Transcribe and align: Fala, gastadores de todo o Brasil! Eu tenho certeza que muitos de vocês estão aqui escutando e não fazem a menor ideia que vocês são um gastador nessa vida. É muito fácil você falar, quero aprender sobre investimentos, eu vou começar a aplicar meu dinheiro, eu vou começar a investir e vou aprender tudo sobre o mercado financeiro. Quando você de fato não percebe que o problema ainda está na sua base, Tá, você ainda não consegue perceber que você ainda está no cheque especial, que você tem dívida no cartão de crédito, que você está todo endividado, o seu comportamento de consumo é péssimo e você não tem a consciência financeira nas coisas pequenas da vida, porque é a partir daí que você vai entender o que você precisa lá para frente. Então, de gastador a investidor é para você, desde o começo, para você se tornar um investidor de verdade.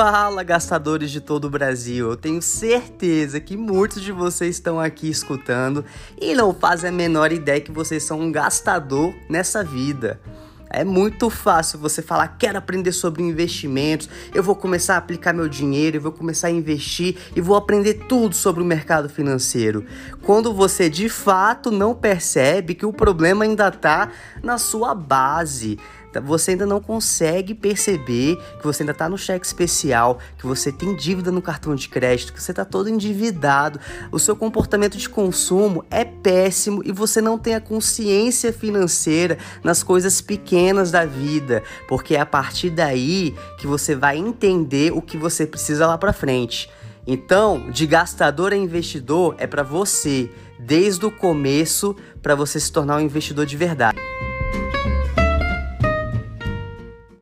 Fala, 0.00 0.44
gastadores 0.44 1.10
de 1.10 1.20
todo 1.20 1.46
o 1.46 1.50
Brasil! 1.50 2.08
Eu 2.10 2.16
tenho 2.16 2.40
certeza 2.40 3.40
que 3.40 3.56
muitos 3.56 4.00
de 4.00 4.12
vocês 4.12 4.54
estão 4.54 4.78
aqui 4.78 5.10
escutando 5.10 5.84
e 6.16 6.36
não 6.36 6.54
fazem 6.54 6.90
a 6.90 6.92
menor 6.92 7.32
ideia 7.32 7.60
que 7.60 7.72
vocês 7.72 8.04
são 8.04 8.20
um 8.20 8.30
gastador 8.30 9.12
nessa 9.28 9.64
vida. 9.64 10.20
É 10.70 10.84
muito 10.84 11.30
fácil 11.30 11.78
você 11.78 12.02
falar, 12.02 12.36
quero 12.38 12.58
aprender 12.58 12.92
sobre 12.92 13.22
investimentos, 13.22 14.08
eu 14.34 14.42
vou 14.42 14.54
começar 14.54 14.94
a 14.94 14.98
aplicar 14.98 15.32
meu 15.32 15.48
dinheiro, 15.48 15.96
eu 15.96 16.00
vou 16.00 16.12
começar 16.12 16.48
a 16.48 16.50
investir 16.50 17.16
e 17.34 17.40
vou 17.40 17.56
aprender 17.56 17.94
tudo 18.08 18.34
sobre 18.34 18.62
o 18.62 18.66
mercado 18.66 19.08
financeiro. 19.08 19.84
Quando 20.22 20.52
você 20.52 20.90
de 20.90 21.08
fato 21.08 21.70
não 21.70 21.94
percebe 21.94 22.74
que 22.74 22.86
o 22.86 22.92
problema 22.92 23.44
ainda 23.44 23.68
está 23.68 24.10
na 24.42 24.58
sua 24.58 24.94
base, 24.94 25.78
Tá, 26.12 26.20
você 26.20 26.52
ainda 26.52 26.64
não 26.64 26.80
consegue 26.80 27.54
perceber 27.54 28.36
que 28.58 28.64
você 28.64 28.82
ainda 28.82 28.92
está 28.92 29.08
no 29.08 29.18
cheque 29.18 29.44
especial, 29.44 30.18
que 30.38 30.46
você 30.46 30.72
tem 30.72 30.96
dívida 30.96 31.30
no 31.30 31.42
cartão 31.42 31.74
de 31.74 31.88
crédito, 31.88 32.32
que 32.32 32.42
você 32.42 32.50
está 32.50 32.64
todo 32.64 32.88
endividado, 32.88 33.78
o 34.10 34.18
seu 34.18 34.34
comportamento 34.34 34.96
de 34.96 35.08
consumo 35.08 35.84
é 35.90 36.04
péssimo 36.04 36.82
e 36.84 36.92
você 36.92 37.20
não 37.20 37.38
tem 37.38 37.54
a 37.54 37.60
consciência 37.60 38.52
financeira 38.52 39.38
nas 39.62 39.82
coisas 39.82 40.20
pequenas 40.58 40.90
da 40.90 41.04
vida, 41.04 41.62
porque 41.86 42.16
é 42.16 42.20
a 42.20 42.26
partir 42.26 42.70
daí 42.70 43.32
que 43.58 43.66
você 43.66 43.94
vai 43.94 44.16
entender 44.16 44.92
o 44.92 45.00
que 45.00 45.16
você 45.16 45.46
precisa 45.46 45.86
lá 45.86 45.96
para 45.96 46.12
frente. 46.12 46.68
Então, 47.06 47.70
de 47.70 47.86
gastador 47.86 48.52
a 48.52 48.56
investidor 48.56 49.36
é 49.38 49.46
para 49.46 49.62
você, 49.62 50.28
desde 50.58 51.06
o 51.06 51.12
começo, 51.12 51.94
para 52.20 52.34
você 52.34 52.58
se 52.58 52.72
tornar 52.72 52.96
um 52.96 53.00
investidor 53.00 53.46
de 53.46 53.56
verdade. 53.56 53.98